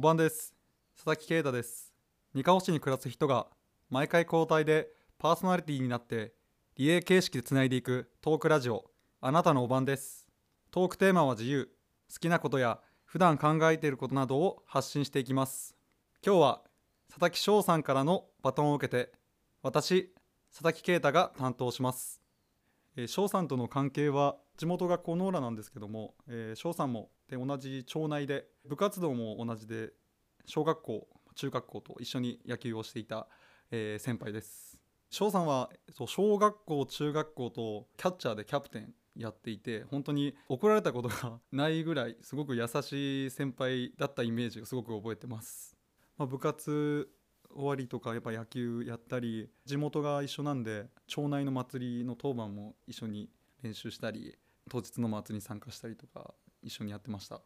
[0.00, 0.54] おばんです。
[0.96, 1.92] 佐々木啓太です。
[2.32, 3.48] 二カ市に暮らす人が
[3.90, 4.88] 毎回交代で
[5.18, 6.32] パーソナリティになって
[6.78, 8.90] リレー形式でつないでいくトークラジオ。
[9.20, 10.26] あなたのおばんです。
[10.70, 11.68] トークテーマは自由。
[12.10, 15.76] 好きなことや普段考えていることなどを発信していきます。
[16.24, 16.62] 今日は
[17.10, 19.12] 佐々木翔さんからのバトンを受けて
[19.62, 20.14] 私
[20.50, 22.22] 佐々木啓太が担当します。
[22.96, 29.90] えー翔さんとの関係は地元がコノーラなんですけども、えー翔さんもで同じ町内で部活動も同じで
[30.46, 33.28] 小学校中学校と一緒に野球をしていた、
[33.70, 34.76] えー先輩です。
[35.10, 45.76] 翔さんはそう小学校中学校とキャッチャーでキャプテンやっていて本当に怒られたことが ないぐらいすごく優しい先輩だったイメージをすごく覚えてます、
[46.16, 47.10] まあ、部活
[47.52, 53.28] 終わりとかやっぱ野球やったり地元が一緒なんで町内の祭りの当番も一緒に
[53.62, 57.40] 練習したり当日の祭りに参加したりとか一緒にやってました。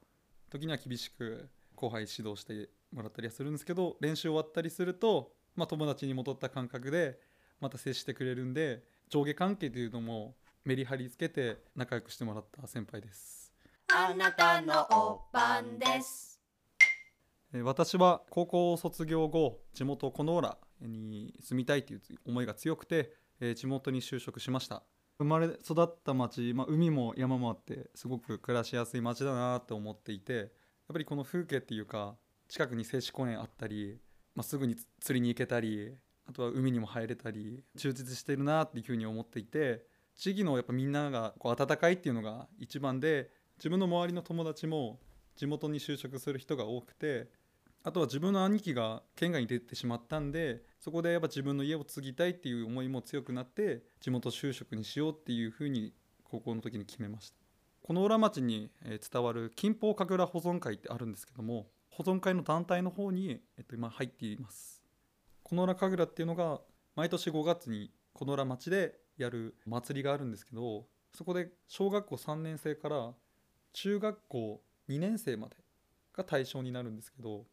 [0.50, 7.18] 時には厳しく後輩指導してもらったりはするんですけど練習終わったりすると、まあ、友達に戻った感覚で
[7.60, 13.52] また接してくれるんで上下関係というのもメリハリつけて仲良くしてもらった先輩です。
[13.92, 16.40] あなたのおばんです。
[17.52, 24.82] えー私は高校卒業後地元コノーラに住みたいという思いが強くて、えー地元に就職しました
[25.18, 30.48] 生まれ育った町、まあ、海も山もあってすごく暮らしやすい町だなと思っていてやっ
[30.92, 32.16] ぱりこの風景っていうか
[32.48, 33.98] 近くに静止公園あったり、
[34.34, 35.94] まあ、すぐに釣りに行けたり
[36.28, 39.84] あとは海にも入れたり充実してるなっていうふうに思っていて
[40.16, 44.98] 地域のやっぱみんながこう温かいっていうのが一番で自分の周りの友達も
[45.36, 47.28] 地元に就職する人が多くて
[47.82, 55.94] あとは自分の兄貴が県外に出てしまったんでそこでやっぱ自分の家を継ぎたいっていう思いも強くなって地元就職にしようっていうふうに
[56.24, 57.36] 高校の時に決めました。
[57.82, 64.82] この浦町に伝わる金峰神楽保存会ってあるんですけども保存会の団体の方に、えっと、今入っています。
[65.42, 66.60] この浦神楽っていうのが
[66.96, 73.14] 毎年5月にこの浦町でやる祭りがあるんですけどそこで小学校3年生から
[73.72, 74.60] 中学校
[74.90, 75.56] 2年生まで
[76.12, 77.46] が対象になるんですけど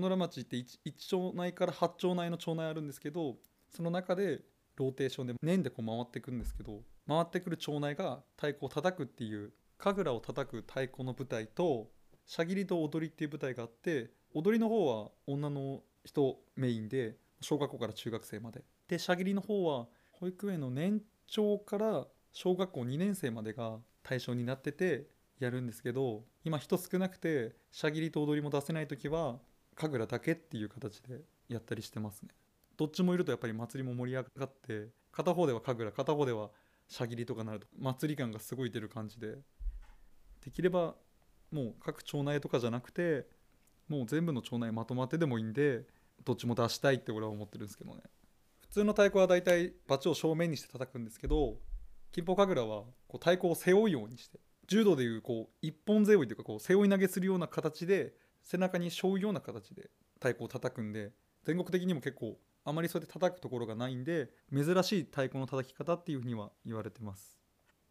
[0.00, 3.36] の浦町って 1, 町内から8町内の町内あるんですけど
[3.68, 4.40] その中で
[4.76, 11.90] ローテーションで年でこう回ってくんですけど回ってくる町内が太鼓を叩くっていう神楽を叩く太鼓の舞台と
[12.24, 18.62] しゃぎりと踊りっていう舞台があって踊りの方は女の人メインで小学校から中学生まで。
[18.88, 29.38] でしゃぎりの方は保育園の年長から小学校2年生までが対象になっててやるんですけど今人少なくてしゃぎりと踊りも出せない時は
[29.74, 32.30] 神楽だけっていう形でやったりしてますね。
[32.76, 36.50] どっちもいるとやっぱり祭りも盛り上がって片方では神楽片方では
[36.88, 39.38] しゃぎりとかなると祭り感がすごい出る感じで。
[40.44, 40.96] できれば
[41.52, 43.26] もう各町内とかじゃなくて
[43.88, 45.84] もう全部の町内まとまってでもいいんで
[46.24, 48.00] どっちも出したいって俺は思ってるんですけどね。
[48.60, 51.58] 普通の太鼓はだいたいバチを正面にして叩くんですけど
[52.10, 61.12] 金峰神楽はこう太鼓を背負うようにして柔道でいうこう一本背負いというかこう背負い投げするような形で背中に背負うような形で太鼓を叩くんで
[61.44, 67.38] 全国的にも結構あまりそうやって叩くところがないんで珍しい太鼓の叩き方っていうふうには言われてます。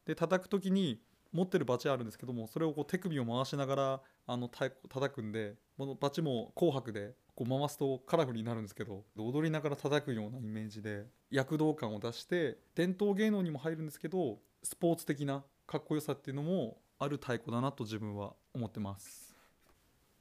[0.06, 1.02] で叩く時に
[1.32, 19.31] 持ってるバチあるんですけどもそれをこう手首を回しながらあの太鼓叩くんでこのバチも紅白でこう回すとカラフルになるんですけど踊りながら叩くようなイメージで躍動感を出して伝統芸能にも入るんですけどスポーツ的なかっこよさっていうのもある太鼓だなと自分は思ってます。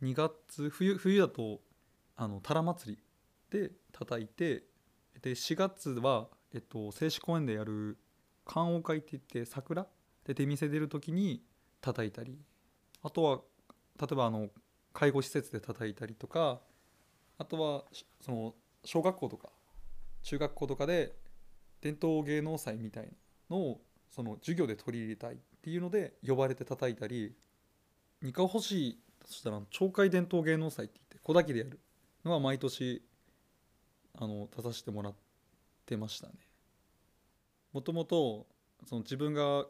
[0.03, 1.61] 2月冬冬だと
[2.17, 2.97] あのタラ祭
[3.53, 4.65] りで叩いて
[5.23, 7.99] で4月は、えっと、静止公園でやる
[8.47, 9.87] 観桜会って言って桜？
[10.25, 11.43] で出店出る時に
[11.81, 12.39] 叩いたり。
[13.03, 13.41] あとは
[14.01, 14.49] 例えばあの
[14.93, 16.61] 介護施設で叩いたりとか
[17.39, 17.85] あとは
[18.21, 18.55] その
[18.85, 19.49] 小学校とか
[20.23, 21.15] 中学校とかで
[21.81, 23.05] 伝統芸能祭みたい
[23.49, 23.81] なのを
[24.11, 27.35] その授業で取り入れたいっていうので呼ばれて叩いたり。
[28.23, 31.81] 三河欲しいそしたら町会伝統芸能祭って言って小滝でやる
[32.25, 33.03] のは毎年
[34.19, 35.15] あの出させてもらっ
[35.87, 36.35] てましたね。
[37.73, 38.47] もともと
[38.87, 39.67] その自分が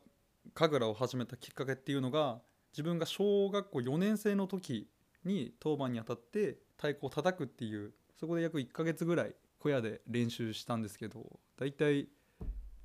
[0.54, 2.40] 神楽を始めたきっかけっていうのが
[2.72, 4.88] 自分が小学校4年生の時
[5.24, 12.08] に当番にあたって太鼓を叩くっていうそこで約1ヶ月ぐらい小屋で練習したんですけどだいたい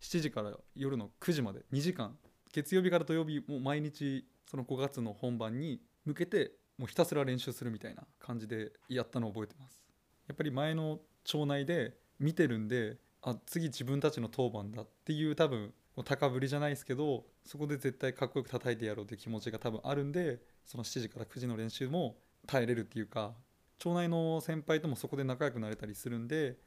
[0.01, 2.17] 7時から夜の9時まで2時間
[2.51, 9.81] 月曜日から土曜日も毎日その5月の本番に向けてもうひたすら練習するみたいな感じでやったのを覚えてます。
[10.27, 15.73] やっぱり前の町内で見てるんであ次自分たちの当番だっていう多分
[16.03, 22.17] 高ぶりじゃないですけどそこで絶対かっこよく叩いてやろうという気持ちが多分あるんでその7時から9時の練習も
[22.47, 23.33] 耐えれるっていうか
[23.77, 26.57] 町内の先輩ともそこで仲良くなれたりするんで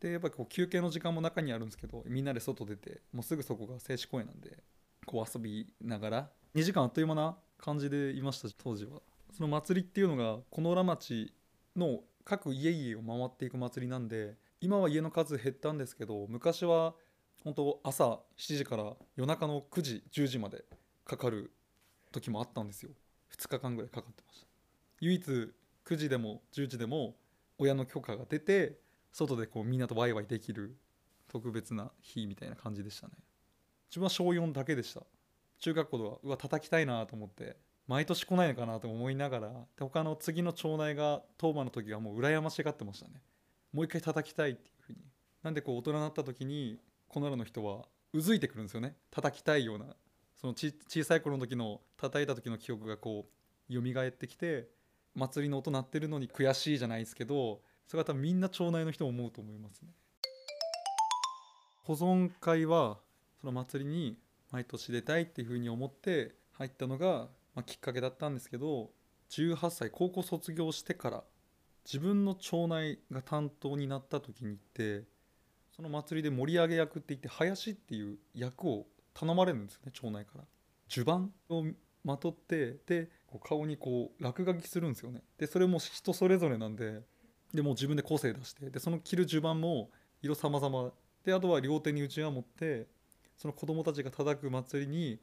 [0.00, 4.62] でやっぱこう休憩の時間も中にあるんですけどみんなで外出てもうすぐそこが静止公園なんで
[5.06, 9.02] こう遊びながら2時間あっという間な感じでいました当時は。
[9.32, 11.32] その祭りっていうのがこの浦町
[11.76, 16.94] の各家々を回っていく祭りなんで今は家の数減ったんですけど昔は
[17.44, 20.64] 本当朝7時から夜中の9時10時まで
[21.04, 21.52] かかる
[22.10, 22.90] 時もあったんですよ。
[23.36, 24.46] 2日間ぐらいかかってました。
[25.00, 25.22] 唯一
[25.84, 27.16] 9時でも10時でも
[27.58, 28.78] 親の許可が出て
[29.12, 30.76] 外でこうみんなとワイワイできる
[31.28, 33.14] 特別な日みたいな感じでしたね。
[33.90, 35.02] 自分は小4だけでした。
[35.58, 37.56] 中学校ではうわ叩きたいなと思って
[37.86, 43.22] 毎年来ないのかなと思いながらで他の次の町内が当番の時はもう羨ましがってましたね。
[43.72, 44.98] もう一回叩きたいっていうふうに。
[45.42, 46.78] なんでこう大人になった時に
[47.08, 48.96] このらの人はうずいてくるんですよね。
[49.10, 49.86] 叩きたいような。
[50.36, 53.26] そのち小さい頃の時の叩いた時の記憶がこ
[53.70, 54.68] う蘇ってきて
[55.14, 59.88] 祭りの音鳴ってるのに悔しいじゃないですけどそれは多分みんな町内の人も思うと思いますね。
[61.82, 62.98] 保存会は
[63.40, 64.18] その祭りに
[64.50, 68.90] 毎年出たいっていうふうに思って入ったのが、まあ、きっかけだったんですけど
[69.30, 71.24] 18歳高校卒業してから
[71.84, 75.04] 自分の町内が担当になった時に行って
[75.74, 80.44] その祭りで盛り上げ役って言って林っていう役を頼まれるんですよね町内から。
[80.88, 81.64] 襦袢を
[82.04, 85.22] まとってでこう顔にこう落書きするんですよね。
[85.38, 87.02] でそれも人それぞれなんで
[87.54, 89.90] でも自分で個性出してでその着る襦袢も
[90.22, 90.92] 色様々。
[91.24, 92.86] であとは両手にうちわ持って
[93.38, 95.18] その子供たちが叩く祭りに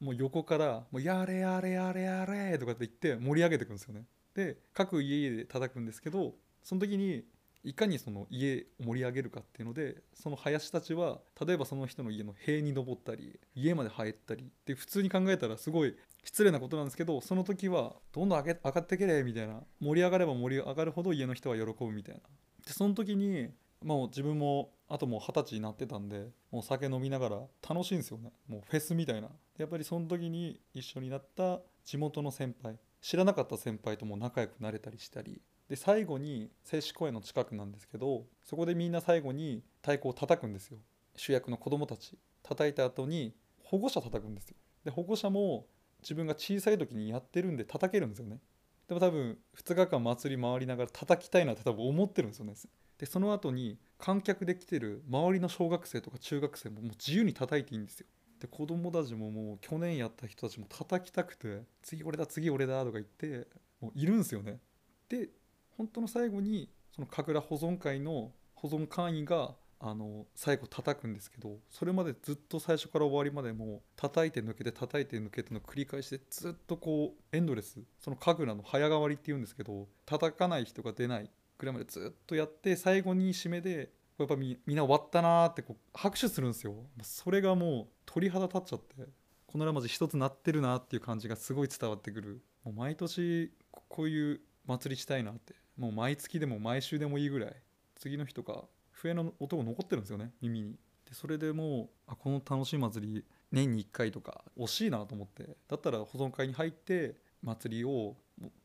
[0.00, 4.04] もう横から「もうやれやれやれやれ」とかって言って盛り上げていくんですよね。
[4.34, 7.24] で各家々で叩くんですけどその時に
[7.62, 22.20] いかにその家を盛り上げるかっていうのでその林たちは例えばその人の家の塀に登ったり家まで入ったりで普通に考えたらすごい失礼なことなんですけどその時はどんどん上げ上がってけれみたいな盛り上がれば盛り上がるほど家の人は喜ぶみたいな。
[22.66, 23.48] でその時に
[23.82, 28.32] もう自分もあともう二十歳になってたんでもう酒飲みながら楽しいんですよね。
[28.46, 29.28] もうフェスみたいな。
[29.56, 40.78] やっぱりその時に一緒になった地元の先輩知らなかった先輩とも仲良くなれたりしたりで最後に静止公園の近くなんですけどそこでみんな最後に太鼓を叩くんですよ。
[41.16, 42.18] 主役の子供たち。
[42.42, 44.56] 叩いた後に保護者叩くんですよ。
[44.84, 45.66] で保護者も
[46.02, 48.38] 自分が小さい時にやってるんで叩けるんですよね。
[48.86, 52.52] でも多分2日間祭り回りながら叩きたいなって多分思ってるんですよね。
[52.98, 58.06] でその後に観客で来てる周りの小学生とか中学生ももう自由に叩いていいんですよ。
[58.40, 63.46] で子供たちももう去年やった人たちも叩きたくて次俺だ次俺だとか言って
[63.80, 64.60] もういるんですよね。
[65.08, 65.28] で
[65.76, 81.30] 本当の最後にその神楽保存会の保存会員があの最後叩くんですけどそれまでずっと最初から終わりまでも叩いて抜けて叩いて抜けての繰り返しでずっとこうエンドレスその神楽の早変わりっていうんですけど叩かない人が出ない。
[81.58, 86.74] くらいまでずっとやって最後に締めでやっぱみみんな終わったなーってこう拍手するんですよ。
[87.02, 89.08] それがもう鳥肌立っちゃって
[89.46, 92.42] このラマジ一つなってるなっていう感じがすごい伝わってくる。
[92.64, 93.52] もう毎年
[93.88, 95.54] こういう祭りしたいなって。
[95.76, 97.56] もう毎月でも毎週でもいいぐらい。
[97.96, 100.72] 次の日とか笛の音が残ってるんですよね耳に。
[101.06, 105.56] でそれでもうあこの楽しい祭り年に1回とか惜しいなと思って。
[105.68, 108.16] だったら保存会に入って祭りを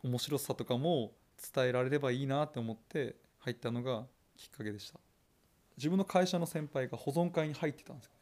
[0.04, 1.14] 面白さとかも
[1.54, 4.06] 伝えられればいいなって思って入ったのが
[4.38, 5.00] きっかけでした。
[5.78, 8.18] 自分の会社の先輩が保存会に入ってたんですよね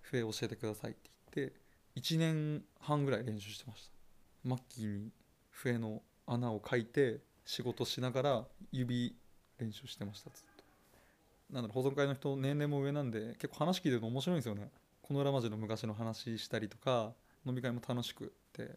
[0.00, 1.54] 笛教えてくださいって言って
[1.96, 3.92] 1年半ぐらい練習してました。
[4.44, 5.10] マッキーに
[5.50, 9.14] 笛の穴を描いて仕事しながら指
[9.58, 10.30] 練習してました。
[10.30, 10.64] ずっと。
[11.52, 14.70] なんだろう保存会の人年齢も上なんで結構話聞いてるの面白いんですよね。
[15.02, 17.12] この裏町の昔の話したりとか
[17.44, 18.76] 飲み会も楽しくって。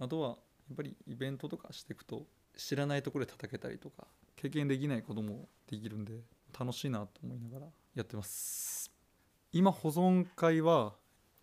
[0.00, 0.34] あとはや
[0.72, 4.06] っぱりイベントとかしていくと知らないところで叩けたりとか
[4.36, 6.12] 経験できないこともできるんで
[6.58, 8.90] 楽しいなと思いながらやってます。
[9.52, 10.94] 今保存会は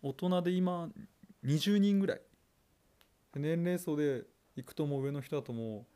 [0.02, 0.88] 大人で今
[1.44, 2.20] 20人ぐらい。
[3.34, 4.24] 年齢層で
[4.56, 5.86] 行くともう上の人だとも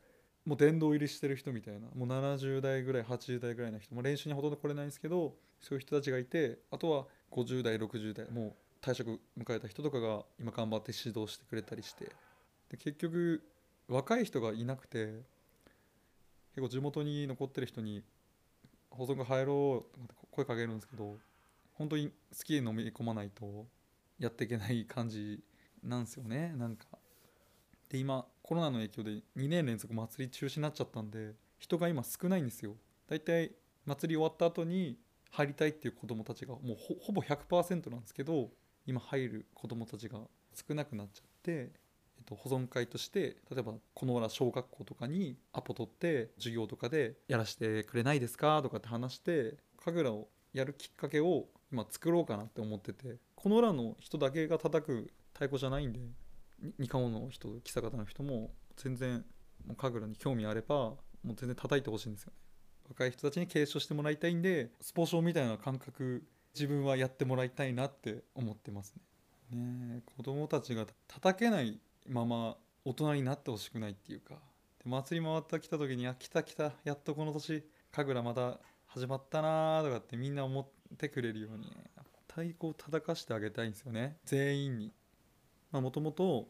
[0.45, 3.93] うもう殿堂入りしてる人みたいなもう70代ぐらい80代ぐらいの人。
[3.93, 12.05] も練習にほとんど来れないんですけどそういう人たちがいてあとは50代60代もう退職迎えた人とかが今頑張って指導してくれたりして。
[12.69, 13.43] で結局
[13.87, 15.21] 若い人がいなくて
[16.55, 18.03] 結構地元に残ってる人に
[18.89, 21.17] 「保存が入ろう」って声かけるんですけど
[21.73, 23.67] 本当に好きに飲み込まないと
[24.19, 25.43] やっていけない感じ
[25.83, 26.87] なんですよねなんか。
[27.89, 32.75] で今コロナの影響で2年連続祭り中止になっちゃったんで人が今少ないんですよ。
[33.07, 34.99] だいたい祭り終わった後に
[35.31, 38.51] 入りたいっていう子どもたちがもうほほぼ100%なんですけど
[38.85, 40.19] 今入る子どもたちが
[40.53, 41.71] 少なくなっちゃって
[42.27, 55.99] と保存会として例えばこのら小学校とかにアポ取って授業とかでやらせてくれないですかとかって話して神楽をやるきっかけを今作ろうかなって思っててこのらの人だけが叩く太鼓じゃないんで
[56.77, 59.23] 二カの人木坂方の人も全然
[59.65, 62.37] もう神楽に興味あればもう全然叩いてほしいんですよね。
[62.89, 66.23] 若い人たちに継承してもらいたいんでスポーツみたいな感覚
[66.55, 68.93] 自分はやってもらいたいなって思ってます
[69.51, 69.57] ね。
[69.57, 74.35] ね子供たちが叩けないまま大人になってほしくないっていうか
[74.83, 81.75] で祭り回ってきた時に「あ来た来たやっとこの年神楽また始まったな」とかってみんな思ってくれるように
[82.27, 84.93] 太鼓を叩かしてあげたいんですよね全員に。
[85.71, 86.49] もともと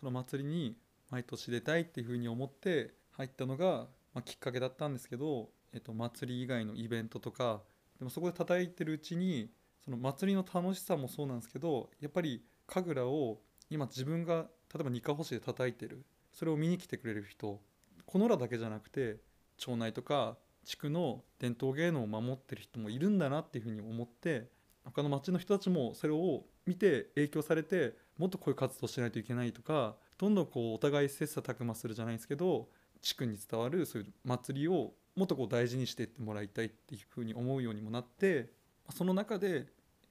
[0.00, 0.76] その祭りに
[1.10, 7.62] 毎年出たいっていうふうに思って入ったのが、まあ、きっかけだったんですけど、えっと、祭り以外のイベントとか
[7.98, 9.50] でもそこで叩いてるうちに
[9.84, 16.04] その祭りの楽しさもそうなんですけどやっぱり神楽を今自分が例えば二カ星で叩いてる。
[16.32, 17.60] それを見に来てくれる人。
[18.04, 19.16] このらだけじゃなくて
[19.56, 24.48] 町内とか地区の伝統芸能を守ってる人もいるんだなっていうふうに思って
[24.84, 32.68] 他の町の人たちもそれを見て影響されてもっとこういう活動しないといけないとかどんどんこうお互い切磋琢磨するじゃないですけど
[33.02, 38.50] 地区に伝わるそういう祭りをもっとこう大事にしていってもらいたいっていうふうに思うようにもなって
[38.94, 39.66] その中で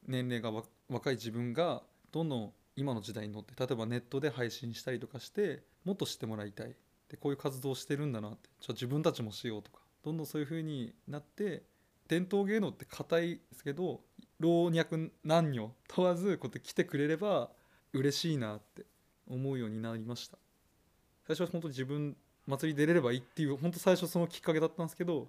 [0.07, 0.51] 年齢が
[0.89, 1.81] 若い自分が
[2.11, 6.75] どんどん今の時代に乗って例えばネットで配信したりとかしてもっと知ってもらいたい。
[7.09, 8.49] でこういう活動をしてるんだなって。
[8.59, 9.79] じゃあ自分たちもしようとか。
[10.03, 11.63] どんどんそういうふうになって
[12.07, 14.01] 伝統芸能って硬いですけど
[14.39, 17.49] 老若男女問わずこうやって来てくれれば
[17.93, 18.85] 嬉しいなって
[19.27, 20.37] 思うようになりました。
[21.25, 22.15] 最初は本当に自分
[22.45, 25.27] 祭り出れればいいっていう本当最初そのきっかけだったんですけど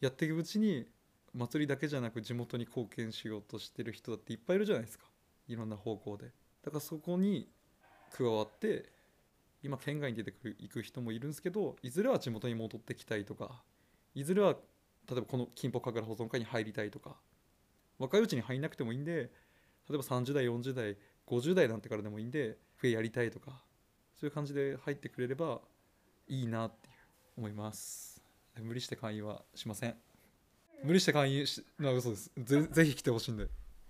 [0.00, 0.86] やっていくうちに
[1.32, 5.04] 祭りだけじゃなく地元に貢献しようとしてる人だっていっぱいいるじゃないですか。
[5.46, 6.32] いろんな方向で。
[6.66, 7.48] だからそこに
[8.12, 8.90] 加わって
[9.62, 13.62] 今県外に出てくる行く人もいるんですけどいずれは地元に戻ってきたいとか
[14.14, 14.56] いずれは
[15.08, 17.14] 例えばこの金峰神楽保存会に入りたいとか
[17.98, 19.30] 若いうちに入んなくてもいいんで
[19.88, 20.96] 例えば30代40代
[21.28, 23.62] 50代なんてからでもいいんで笛やりたいとか
[24.18, 25.60] そういう感じで入ってくれれば
[26.26, 26.94] いいなっていう
[27.38, 28.20] 思います。
[28.60, 29.94] 無理して勧誘はしません。
[30.82, 32.32] 無理して勧誘しな嘘です。
[32.36, 33.46] ぜぜひ来てほしいんで。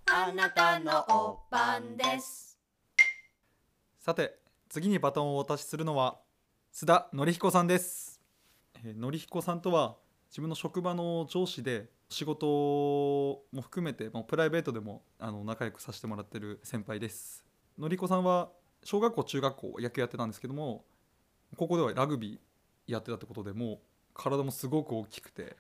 [0.07, 2.56] あなたのおばんです。
[4.07, 6.21] さて次にバトンをお渡しするのは
[6.73, 8.21] 須田典彦さんです、
[8.85, 9.97] えー、彦さんとは
[10.31, 12.47] 自分の職場の上司で仕事
[13.51, 17.43] も含めてもプライベートでもあの仲良くさせてもらってる先輩です。
[17.77, 18.51] 典彦さんは
[18.85, 20.85] 小学校中学校野球やってたんですけども
[21.57, 23.79] 高校ではラグビーやってたってことでもう
[24.15, 25.57] 体もすごく大きくて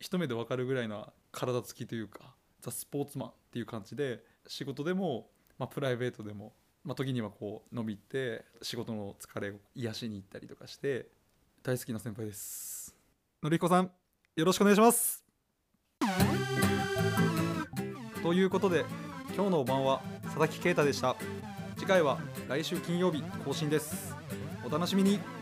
[0.00, 6.52] 一目で分かるぐらいな体つきというかザ・スポーツマンっていう感じで仕事でも、まあ、プライベートでも、
[6.86, 11.08] まあ、時にはこう伸びて仕事の疲れを癒しに行ったりとかして
[11.64, 12.94] 大好きな先輩です。
[13.42, 13.90] のりこさん
[14.36, 15.24] よろしくお願いします。
[18.22, 18.84] ということで
[19.34, 21.16] 今日のお晩は佐々木啓太でした。
[21.76, 24.14] 次回は来週金曜日更新です。
[24.64, 25.35] お楽しみに。